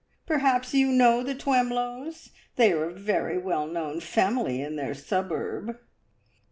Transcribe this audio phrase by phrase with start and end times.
[0.25, 2.31] Perhaps you know the Twemlows?
[2.55, 5.77] They are a very well known family in their suburb."